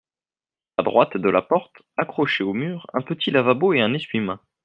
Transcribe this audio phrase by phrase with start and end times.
[0.77, 4.39] À droite de la porte, accrochés au mur, un petit lavabo et un essuie-mains.